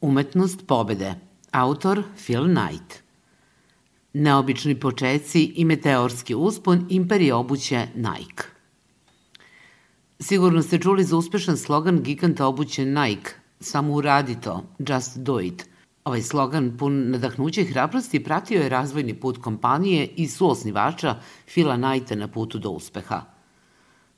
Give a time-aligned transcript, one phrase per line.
[0.00, 1.14] Umetnost pobede.
[1.52, 3.02] Autor Phil Knight.
[4.12, 8.44] Neobični počeci i meteorski uspon imperije obuće Nike.
[10.20, 15.66] Sigurno ste čuli za uspešan slogan giganta obuće Nike, samo uradi to, just do it.
[16.04, 21.16] Ovaj slogan pun nadahnuća i hrabrosti pratio je razvojni put kompanije i suosnivača
[21.54, 23.22] Phila Knighta na putu do uspeha.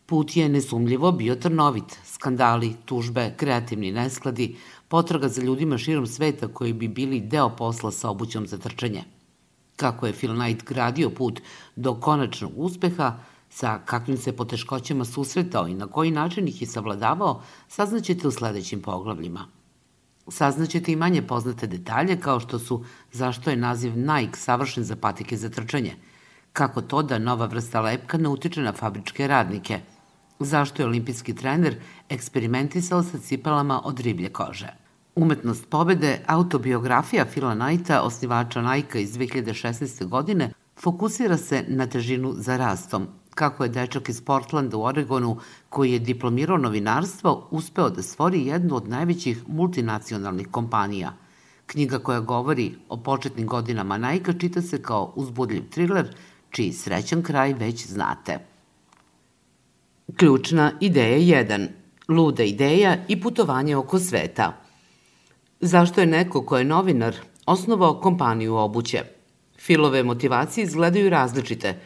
[0.07, 4.57] Put je nesumljivo bio trnovit, skandali, tužbe, kreativni neskladi,
[4.93, 9.05] potraga za ljudima širom sveta koji bi bili deo posla sa obućom za trčanje.
[9.77, 11.41] Kako je Phil Knight gradio put
[11.77, 13.15] do konačnog uspeha,
[13.51, 18.83] sa kakvim se poteškoćama susretao i na koji način ih je savladavao, saznaćete u sledećim
[18.83, 19.47] poglavljima.
[20.29, 25.37] Saznaćete i manje poznate detalje kao što su zašto je naziv Nike savršen za patike
[25.37, 25.97] za trčanje,
[26.53, 29.81] kako to da nova vrsta lepka ne utiče na fabričke radnike,
[30.41, 34.82] zašto je olimpijski trener eksperimentisao sa cipelama od riblje kože.
[35.15, 40.07] Umetnost pobede, autobiografija Phila Knighta, osnivača Nike iz 2016.
[40.09, 45.37] godine, fokusira se na težinu za rastom, kako je dečak iz Portlanda u Oregonu,
[45.69, 51.13] koji je diplomirao novinarstvo, uspeo da stvori jednu od najvećih multinacionalnih kompanija.
[51.67, 56.15] Knjiga koja govori o početnim godinama Nike čita se kao uzbudljiv thriller,
[56.51, 58.39] čiji srećan kraj već znate.
[60.17, 61.69] Ključna ideja 1.
[62.09, 64.53] Luda ideja i putovanje oko sveta–
[65.65, 69.03] Zašto je neko ko je novinar osnovao kompaniju obuće?
[69.59, 71.79] Filove motivacije izgledaju različite.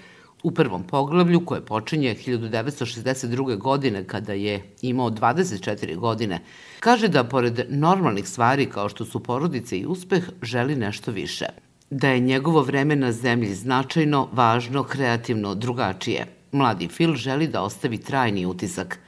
[0.43, 3.59] U prvom poglavlju, koje počinje 1962.
[3.59, 6.41] godine kada je imao 24 godine,
[6.81, 11.47] kaže da pored normalnih stvari kao što su porodice i uspeh, želi nešto više.
[11.91, 16.27] Da je njegovo vreme na zemlji značajno, važno, kreativno, drugačije.
[16.53, 18.99] Mladi Phil želi da ostavi trajni utisak.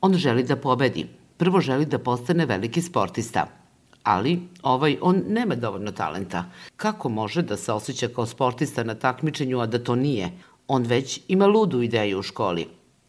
[0.00, 1.06] On želi da pobedi.
[1.36, 3.46] Prvo želi da postane veliki sportista–
[4.08, 6.44] ali ovaj, on nema dovoljno talenta.
[6.76, 10.30] Kako može da se osjeća kao sportista na takmičenju, a da to nije?
[10.68, 12.66] On već ima ludu ideju u školi.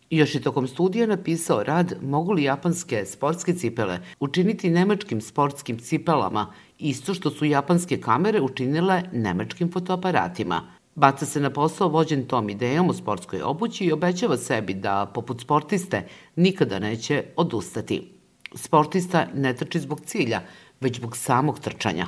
[0.10, 6.54] Još je tokom studija napisao rad mogu li japanske sportske cipele učiniti nemačkim sportskim cipelama,
[6.78, 10.62] isto što su japanske kamere učinile nemačkim fotoaparatima.
[10.96, 15.42] Baca se na posao vođen tom idejom o sportskoj obući i obećava sebi da, poput
[15.42, 18.20] sportiste, nikada neće odustati.
[18.56, 20.42] Sportista ne trči zbog cilja,
[20.82, 22.08] već zbog samog trčanja.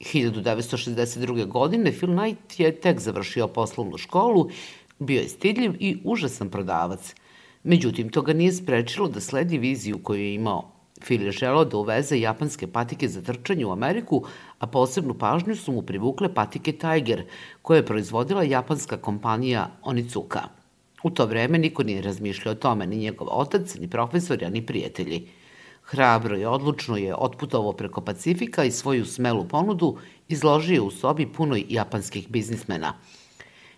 [0.00, 1.46] 1962.
[1.46, 4.48] godine Phil Knight je tek završio poslovnu školu,
[4.98, 7.14] bio je stidljiv i užasan prodavac.
[7.62, 10.72] Međutim, to ga nije sprečilo da sledi viziju koju je imao.
[11.00, 14.24] Phil je želao da uveze japanske patike za trčanje u Ameriku,
[14.58, 17.24] a posebnu pažnju su mu privukle patike Tiger,
[17.62, 20.40] koje je proizvodila japanska kompanija Onizuka.
[21.02, 25.26] U to vreme niko nije razmišljao o tome, ni njegov otac, ni profesori, ni prijatelji–
[25.90, 29.96] Hrabro i odlučno je otputovao preko Pacifika i svoju smelu ponudu
[30.28, 32.92] izložio u sobi punoj japanskih biznismena.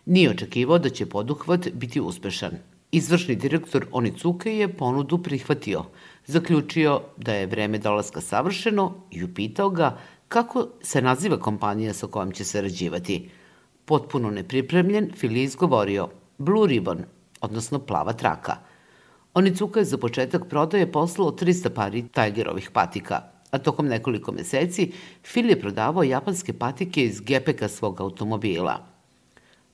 [0.06, 2.58] Nije očekivao da će poduhvat biti uspešan.
[2.92, 5.84] Izvršni direktor Onicuke je ponudu prihvatio,
[6.26, 9.98] zaključio da je vreme dolaska savršeno i upitao ga
[10.28, 13.30] kako se naziva kompanija sa kojom će sarađivati.
[13.84, 16.08] Potpuno nepripremljen, Fili izgovorio
[16.38, 17.04] Blue Ribbon,
[17.40, 18.56] odnosno plava traka–
[19.34, 25.48] Onicuka je za početak prodaje poslao 300 pari Tigerovih patika, a tokom nekoliko meseci Phil
[25.50, 28.86] je prodavao japanske patike iz gepeka svog automobila.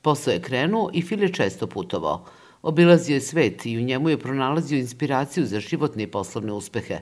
[0.02, 2.24] Posao je krenuo i Phil je često putovao.
[2.62, 7.00] Obilazio je svet i u njemu je pronalazio inspiraciju za životne i poslovne uspehe.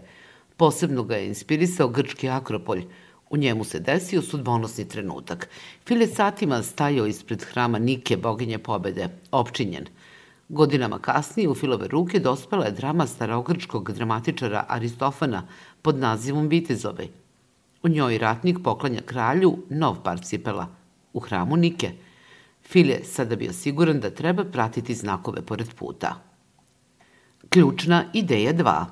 [0.56, 2.84] Posebno ga je inspirisao grčki akropolj.
[3.31, 5.49] U njemu se desio sudbonosni trenutak.
[5.84, 9.87] Phil je satima stajao ispred hrama Nike, boginje pobede, opčinjen–
[10.49, 15.47] Godinama kasnije u Filove ruke dospela je drama starogrčkog dramatičara Aristofana
[15.83, 17.09] pod nazivom Vitezove.
[17.83, 20.67] U njoj ratnik poklanja kralju nov par cipela
[21.12, 21.91] u hramu Nike.
[22.62, 26.15] Fil je sada bio siguran da treba pratiti znakove pored puta.
[27.49, 28.85] Ključna ideja 2.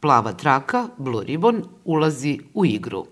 [0.00, 3.06] Plava traka, Blue Ribbon, ulazi u igru.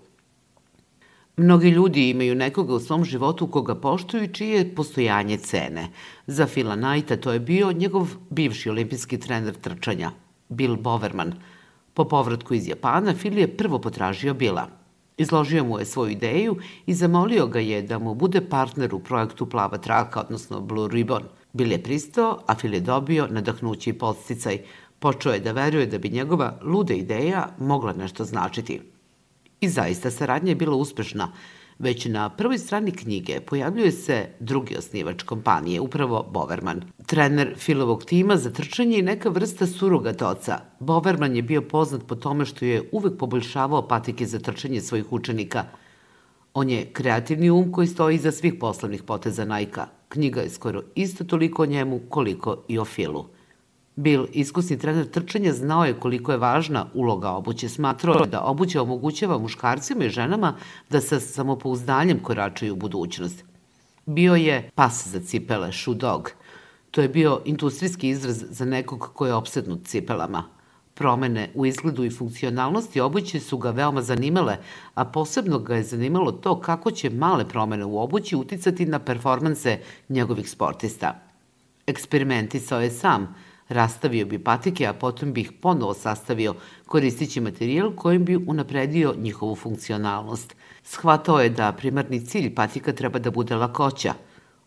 [1.39, 5.87] Mnogi ljudi imaju nekoga u svom životu koga poštuju i čije postojanje cene.
[6.27, 10.11] Za Phila Knighta to je bio njegov bivši olimpijski trener trčanja,
[10.49, 11.33] Bill Boverman.
[11.93, 14.67] Po povratku iz Japana, Phil je prvo potražio Bila.
[15.17, 19.45] Izložio mu je svoju ideju i zamolio ga je da mu bude partner u projektu
[19.45, 21.23] Plava traka, odnosno Blue Ribbon.
[21.53, 24.59] Bill je pristao, a Phil je dobio nadahnući i posticaj.
[24.99, 28.81] Počeo je da veruje da bi njegova luda ideja mogla nešto značiti.
[29.61, 31.31] I zaista, saradnja je bila uspešna.
[31.79, 36.81] već na prvoj strani knjige pojavljuje se drugi osnivač kompanije, upravo Boverman.
[37.05, 40.59] Trener Filovog tima za trčanje i neka vrsta surogat oca.
[40.79, 45.65] Boverman je bio poznat po tome što je uvek poboljšavao patike za trčanje svojih učenika.
[46.53, 49.87] On je kreativni um koji stoji iza svih poslovnih poteza Nike-a.
[50.09, 53.25] Knjiga je skoro isto toliko o njemu koliko i o Filu.
[53.99, 57.69] Bill, iskusni trener trčanja, znao je koliko je važna uloga obuće.
[57.69, 60.53] Smatrao je da obuća omogućava muškarcima i ženama
[60.89, 63.43] da sa samopouzdanjem koračaju u budućnost.
[64.05, 66.31] Bio je pas za cipele, shoe dog.
[66.91, 70.43] To je bio industrijski izraz za nekog ko je obsednut cipelama.
[70.93, 74.57] Promene u izgledu i funkcionalnosti obuće su ga veoma zanimale,
[74.93, 79.79] a posebno ga je zanimalo to kako će male promene u obući uticati na performanse
[80.09, 81.19] njegovih sportista.
[81.87, 83.35] Eksperimentisao je sam,
[83.69, 86.55] Rastavio bi patike, a potom bi ih ponovo sastavio
[86.85, 90.55] koristići materijal kojim bi unapredio njihovu funkcionalnost.
[90.83, 94.13] Shvatao je da primarni cilj patika treba da bude lakoća.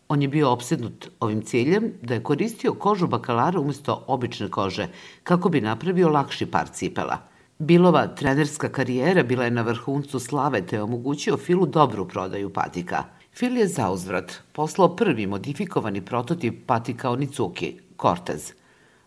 [0.07, 4.87] On je bio obsednut ovim ciljem da je koristio kožu bakalara umesto obične kože
[5.23, 7.17] kako bi napravio lakši par cipela.
[7.59, 13.03] Bilova trenerska karijera bila je na vrhuncu slave te je omogućio Filu dobru prodaju patika.
[13.33, 18.53] Fil je zauzvrat poslao prvi modifikovani prototip patika Onizuki, Cortez–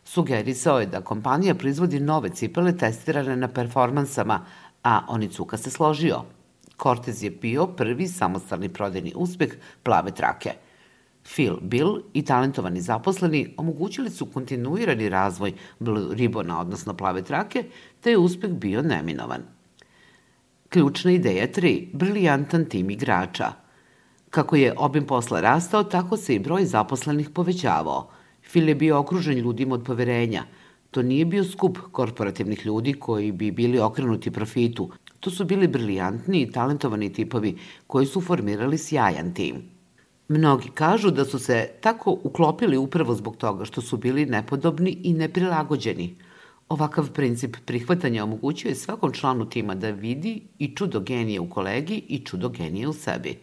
[0.06, 4.40] Sugerisao je da kompanija proizvodi nove cipele testirane na performansama,
[4.82, 6.22] a Onicuka se složio.
[6.82, 10.52] Cortez je bio prvi samostalni prodajni uspeh plave trake.
[11.34, 17.64] Phil Bill i talentovani zaposleni omogućili su kontinuirani razvoj Blue Ribbona, odnosno plave trake,
[18.00, 19.42] te je uspeh bio neminovan.
[20.68, 21.88] Ključna ideja 3.
[21.92, 23.52] Briljantan tim igrača.
[24.30, 28.10] Kako je obim posla rastao, tako se i broj zaposlenih povećavao–
[28.48, 30.44] Fil je bio okružen ljudima od poverenja.
[30.90, 34.90] To nije bio skup korporativnih ljudi koji bi bili okrenuti profitu.
[35.20, 37.56] To su bili briljantni i talentovani tipovi
[37.86, 39.62] koji su formirali sjajan tim.
[40.28, 45.12] Mnogi kažu da su se tako uklopili upravo zbog toga što su bili nepodobni i
[45.12, 46.16] neprilagođeni.
[46.68, 52.18] Ovakav princip prihvatanja omogućuje svakom članu tima da vidi i čudo genije u kolegi i
[52.18, 53.38] čudo genije u sebi.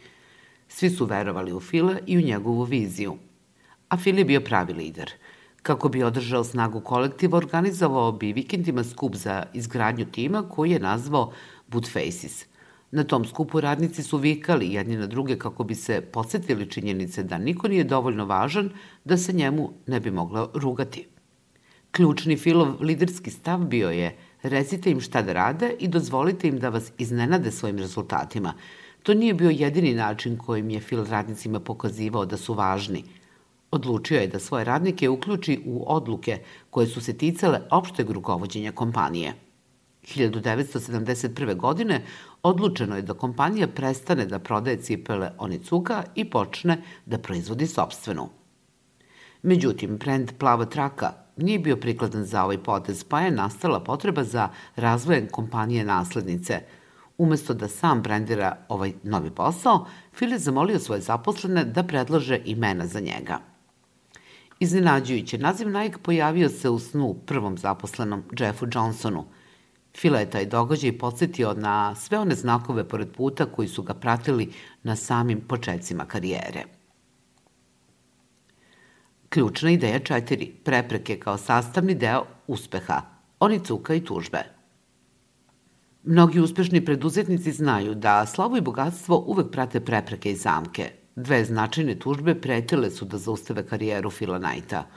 [0.67, 3.17] Svi su verovali u Fila i u njegovu viziju
[3.93, 5.11] a Fili je bio pravi lider.
[5.61, 11.31] Kako bi održao snagu kolektiva, organizovao bi vikendima skup za izgradnju tima koji je nazvao
[11.67, 12.45] Boot Faces.
[12.91, 17.37] Na tom skupu radnici su vikali jedni na druge kako bi se podsjetili činjenice da
[17.37, 18.69] niko nije dovoljno važan
[19.05, 21.07] da se njemu ne bi mogla rugati.
[21.91, 26.69] Ključni Filov liderski stav bio je recite im šta da rade i dozvolite im da
[26.69, 28.53] vas iznenade svojim rezultatima.
[29.03, 33.03] To nije bio jedini način kojim je Fil radnicima pokazivao da su važni–
[33.73, 36.39] Odlučio je da svoje radnike uključi u odluke
[36.69, 39.33] koje su se ticale opšteg rukovodđenja kompanije.
[40.03, 41.55] 1971.
[41.55, 42.01] godine
[42.43, 48.27] odlučeno je da kompanija prestane da prodaje cipele Onicuka i počne da proizvodi sobstvenu.
[49.41, 54.49] Međutim, brend Plava traka nije bio prikladan za ovaj potez, pa je nastala potreba za
[54.75, 56.59] razvojem kompanije naslednice.
[57.17, 62.87] Umesto da sam brendira ovaj novi posao, Phil je zamolio svoje zaposlene da predlože imena
[62.87, 63.39] za njega–
[64.63, 69.25] Iznenađujuće, naziv Nike pojavio se u snu prvom zaposlenom Jeffu Johnsonu.
[69.97, 74.53] Fila je taj događaj podsjetio na sve one znakove pored puta koji su ga pratili
[74.83, 76.63] na samim početcima karijere.
[79.29, 83.01] Ključna ideja četiri, prepreke kao sastavni deo uspeha,
[83.39, 84.43] oni cuka i tužbe.
[86.03, 91.93] Mnogi uspešni preduzetnici znaju da slavo i bogatstvo uvek prate prepreke i zamke, Dve značajne
[91.99, 94.87] tužbe pretile su da zaustave karijeru Fila Knighta.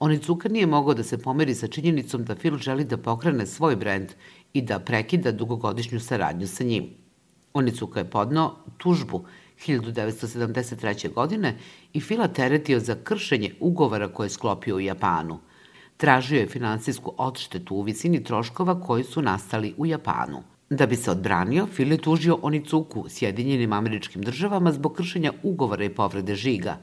[0.00, 4.12] Onizuka nije mogao da se pomeri sa činjenicom da Phil želi da pokrene svoj brend
[4.52, 6.88] i da prekida dugogodišnju saradnju sa njim.
[7.54, 9.24] Onizuka je podnao tužbu
[9.66, 11.12] 1973.
[11.12, 11.58] godine
[11.92, 15.38] i Fila teretio za kršenje ugovora koje je sklopio u Japanu.
[15.96, 20.42] Tražio je finansijsku odštetu u visini troškova koji su nastali u Japanu.
[20.72, 25.94] Da bi se odbranio, Fil je tužio Onicuku Sjedinjenim američkim državama zbog kršenja ugovora i
[25.94, 26.76] povrede žiga.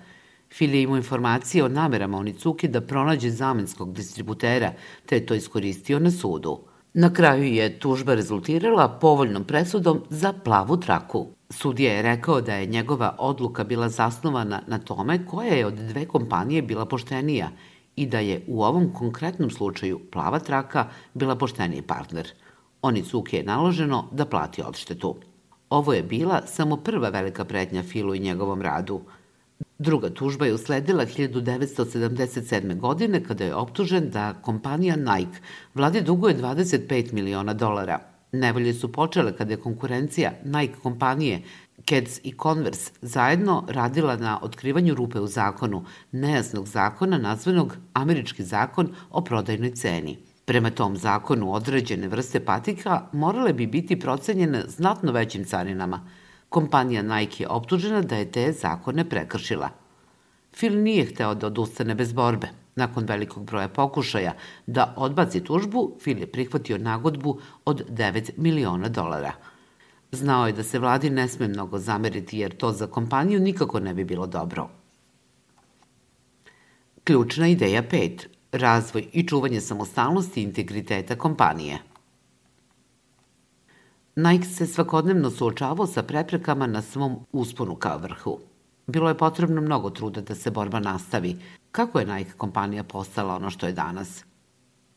[0.53, 4.73] Fil je imao informacije o namerama Onicuke da pronađe zamenskog distributera,
[5.05, 6.59] te je to iskoristio na sudu.
[6.93, 11.27] Na kraju je tužba rezultirala povoljnom presudom za plavu traku.
[11.49, 16.05] Sudija je rekao da je njegova odluka bila zasnovana na tome koja je od dve
[16.05, 17.49] kompanije bila poštenija
[17.95, 22.31] i da je u ovom konkretnom slučaju plava traka bila pošteniji partner–
[22.81, 25.15] Onicuki je naloženo da plati odštetu.
[25.69, 29.01] Ovo je bila samo prva velika pretnja Filu i njegovom radu.
[29.79, 32.79] Druga tužba je usledila 1977.
[32.79, 35.39] godine kada je optužen da kompanija Nike
[35.75, 37.99] vladi duguje 25 miliona dolara.
[38.31, 41.41] Nevolje su počele kada je konkurencija Nike kompanije
[41.85, 48.95] Keds i Converse zajedno radila na otkrivanju rupe u zakonu, nejasnog zakona nazvanog Američki zakon
[49.11, 50.28] o prodajnoj ceni.
[50.49, 55.99] Prema tom zakonu određene vrste patika morale bi biti procenjene znatno većim carinama.
[56.49, 59.69] Kompanija Nike je optužena da je te zakone prekršila.
[60.51, 62.47] Phil nije hteo da odustane bez borbe.
[62.75, 64.33] Nakon velikog broja pokušaja
[64.67, 69.33] da odbaci tužbu, Phil je prihvatio nagodbu od 9 miliona dolara–
[70.11, 73.93] Znao je da se vladi ne sme mnogo zameriti jer to za kompaniju nikako ne
[73.93, 74.69] bi bilo dobro.
[77.03, 78.38] Ključna ideja 5.
[78.51, 81.79] Razvoj i čuvanje samostalnosti i integriteta kompanije.
[84.15, 88.39] Nike se svakodnevno suočavao sa preprekama na svom usponu ka vrhu.
[88.87, 91.37] Bilo je potrebno mnogo truda da se borba nastavi.
[91.71, 94.25] Kako je Nike kompanija postala ono što je danas?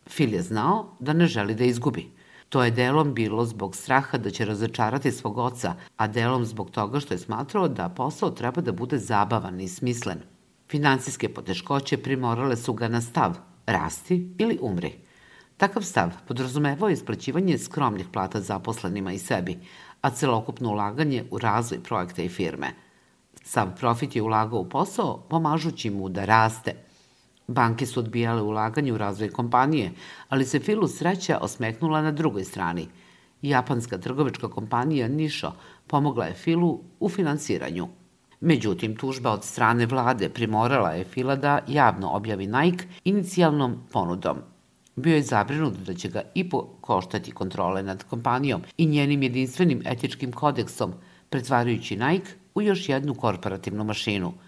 [0.04, 2.10] Phil je znao da ne želi da izgubi–
[2.52, 7.00] To je delom bilo zbog straha da će razočarati svog oca, a delom zbog toga
[7.00, 10.18] što je smatrao da posao treba da bude zabavan i smislen.
[10.72, 13.36] Financijske poteškoće primorale su ga na stav
[13.66, 14.92] rasti ili umri.
[15.56, 19.58] Takav stav podrazumevao je isplaćivanje skromnih plata zaposlenima i sebi,
[20.00, 22.70] a celokupno ulaganje u razvoj projekta i firme.
[23.42, 26.74] Sav profit je ulagao u posao, pomažući mu da raste–
[27.46, 29.92] Banke su odbijale ulaganje u razvoj kompanije,
[30.28, 32.88] ali se Filu sreća osmeknula na drugoj strani.
[33.42, 35.52] Japanska trgovačka kompanija Nisho
[35.86, 37.88] pomogla je Filu u finansiranju.
[38.42, 44.38] Međutim, tužba od strane vlade primorala je Fila da javno objavi Nike inicijalnom ponudom.
[44.96, 50.32] Bio je zabrinut da će ga i koštati kontrole nad kompanijom i njenim jedinstvenim etičkim
[50.32, 50.92] kodeksom,
[51.30, 54.32] pretvarajući Nike u još jednu korporativnu mašinu–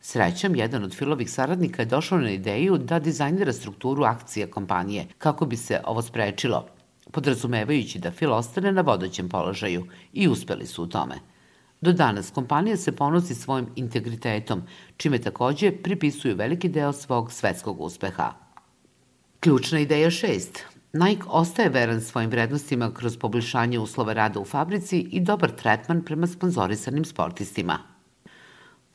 [0.00, 5.46] Srećom, jedan od Filovih saradnika je došao na ideju da dizajnira strukturu akcija kompanije kako
[5.46, 6.66] bi se ovo sprečilo,
[7.12, 11.14] podrazumevajući da Fil ostane na vodoćem položaju i uspeli su u tome.
[11.80, 14.62] Do danas kompanija se ponosi svojim integritetom,
[14.96, 18.32] čime takođe pripisuju veliki deo svog svetskog uspeha.
[19.40, 20.64] Ključna ideja šest.
[20.92, 26.26] Nike ostaje veran svojim vrednostima kroz poboljšanje uslova rada u fabrici i dobar tretman prema
[26.26, 27.78] sponzorisanim sportistima–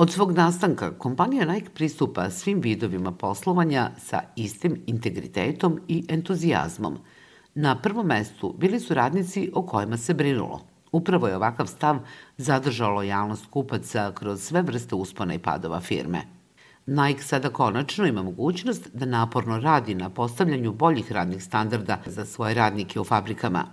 [0.02, 6.98] Od svog nastanka, kompanija Nike pristupa svim vidovima poslovanja sa istim integritetom i entuzijazmom.
[7.56, 10.71] Na prvom mestu bili su radnici o kojima se brinulo.
[10.92, 11.98] Upravo je ovakav stav
[12.38, 16.22] zadržao lojalnost kupaca kroz sve vrste uspona i padova firme.
[16.86, 22.54] Nike sada konačno ima mogućnost da naporno radi na postavljanju boljih radnih standarda za svoje
[22.54, 23.66] radnike u fabrikama.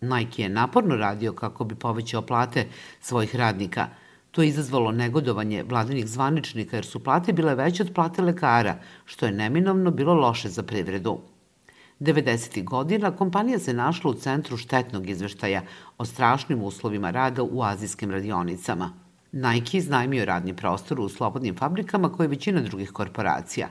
[0.00, 2.66] Nike je naporno radio kako bi povećao plate
[3.00, 3.88] svojih radnika–
[4.30, 9.26] To je izazvalo negodovanje vladinih zvaničnika jer su plate bile veće od plate lekara, što
[9.26, 11.18] je neminovno bilo loše za privredu.
[12.00, 12.64] 90.
[12.64, 15.62] godina kompanija se našla u centru štetnog izveštaja
[15.98, 18.92] o strašnim uslovima rada u azijskim radionicama.
[19.32, 23.68] Nike iznajmio radni prostor u slobodnim fabrikama koje je većina drugih korporacija.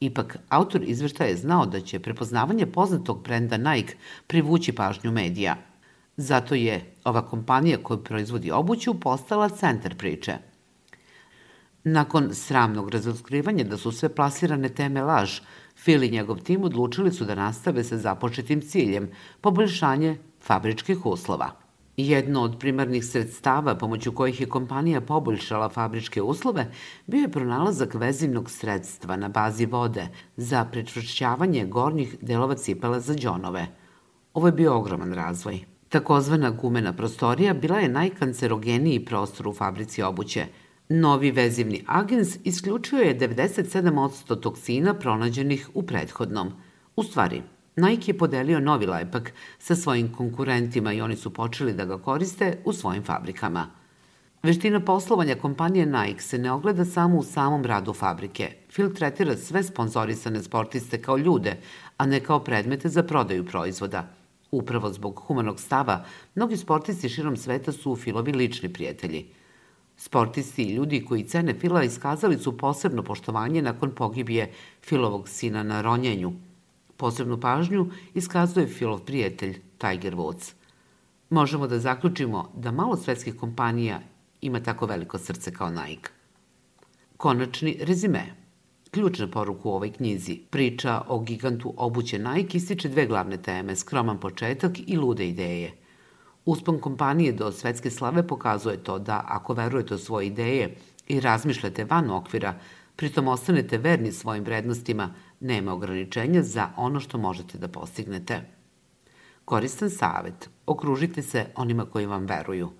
[0.00, 3.94] Ipak, autor izveštaja je znao da će prepoznavanje poznatog brenda Nike
[4.26, 5.56] privući pažnju medija–
[6.20, 10.34] Zato je ova kompanija koja proizvodi obuću postala centar priče.
[11.84, 15.38] Nakon sramnog razotkrivanja da su sve plasirane teme laž,
[15.84, 19.10] Phil i njegov tim odlučili su da nastave sa započetim ciljem,
[19.40, 21.50] poboljšanje fabričkih uslova.
[21.96, 26.70] Jedno od primarnih sredstava pomoću kojih je kompanija poboljšala fabričke uslove
[27.06, 33.66] bio je pronalazak vezivnog sredstva na bazi vode za prečvršćavanje gornjih delova cipela za džonove.
[34.34, 35.60] Ovo je bio ogroman razvoj.
[35.88, 40.46] Takozvana gumena prostorija bila je najkancerogeniji prostor u fabrici obuće.
[40.92, 46.52] Novi vezivni agens isključio je 97% toksina pronađenih u prethodnom.
[46.96, 47.42] U stvari,
[47.76, 52.58] Nike je podelio novi lepak sa svojim konkurentima i oni su počeli da ga koriste
[52.64, 53.70] u svojim fabrikama.
[54.42, 58.52] Veština poslovanja kompanije Nike se ne ogleda samo u samom radu fabrike.
[58.72, 61.56] Phil tretira sve sponzorisane sportiste kao ljude,
[61.96, 64.08] a ne kao predmete za prodaju proizvoda–
[64.50, 66.04] Upravo zbog humanog stava,
[66.34, 69.26] mnogi sportisti širom sveta su Filovi lični prijatelji.
[70.00, 74.52] Sportisti i ljudi koji cene Fila iskazali su posebno poštovanje nakon pogibije
[74.82, 76.32] Filovog sina na ronjenju.
[76.96, 80.52] Posebnu pažnju iskazuje Filov prijatelj Tiger Woods.
[81.30, 84.00] Možemo da zaključimo da malo svetskih kompanija
[84.40, 86.10] ima tako veliko srce kao Nike.
[87.16, 88.26] Konačni rezime–
[88.90, 94.20] Ključna poruka u ovoj knjizi, priča o gigantu obuće Nike, ističe dve glavne teme, skroman
[94.20, 95.72] početak i lude ideje.
[96.50, 100.76] Uspon kompanije do svetske slave pokazuje to da ako verujete u svoje ideje
[101.08, 102.54] i razmišljate van okvira,
[102.96, 108.40] pritom ostanete verni svojim vrednostima, nema ograničenja za ono što možete da postignete.
[109.44, 110.50] Koristan savet.
[110.66, 112.70] Okružite se onima koji vam veruju.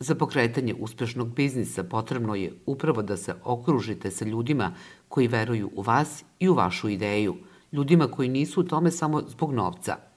[0.00, 4.72] Za pokretanje uspešnog biznisa potrebno je upravo da se okružite sa ljudima
[5.08, 7.36] koji veruju u vas i u vašu ideju,
[7.72, 10.13] ljudima koji nisu u tome samo zbog novca.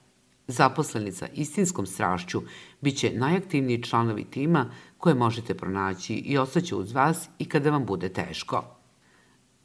[0.47, 2.41] Zaposleni sa istinskom strašću
[2.81, 8.09] biće najaktivniji članovi tima koje možete pronaći i ostaće uz vas i kada vam bude
[8.09, 8.63] teško.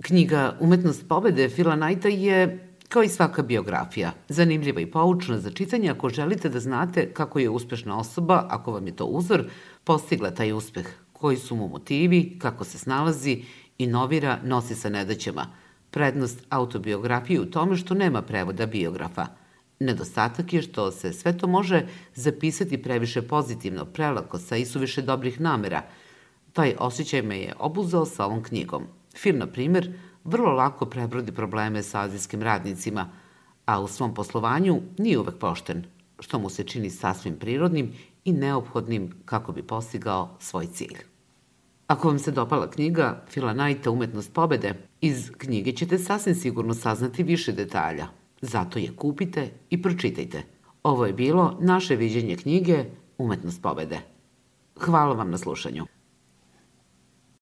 [0.03, 5.91] Knjiga Umetnost pobede Phila Knighta je kao i svaka biografija, zanimljiva i poučna za čitanje
[5.91, 9.45] ako želite da znate kako je uspešna osoba, ako vam je to uzor,
[9.85, 13.45] postigla taj uspeh, koji su mu motivi, kako se snalazi,
[13.79, 15.47] inovira, nosi sa nedaćama.
[15.91, 19.27] Prednost autobiografije u tome što nema prevoda biografa.
[19.83, 25.83] Nedostatak je što se sve to može zapisati previše pozitivno, prelako, sa isuviše dobrih namera.
[26.53, 28.85] Taj osjećaj me je obuzao sa ovom knjigom.
[29.17, 29.93] Film, na primer,
[30.25, 33.11] vrlo lako prebrodi probleme sa azijskim radnicima,
[33.67, 35.85] a u svom poslovanju nije uvek pošten,
[36.19, 37.93] što mu se čini sasvim prirodnim
[38.25, 40.97] i neophodnim kako bi postigao svoj cilj.
[41.87, 47.23] Ako vam se dopala knjiga Fila Knighta Umetnost pobede, iz knjige ćete sasvim sigurno saznati
[47.23, 48.22] više detalja.
[48.43, 50.43] Zato je kupite i pročitajte.
[50.83, 52.85] Ovo je bilo naše viđenje knjige
[53.19, 53.99] Umetnost pobede.
[54.81, 55.87] Hvala vam na slušanju.